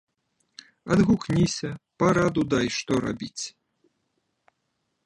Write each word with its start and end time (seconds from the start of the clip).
Адгукніся, 0.95 1.69
параду 2.01 2.41
дай, 2.55 2.67
што 2.79 2.93
рабіць! 3.05 3.43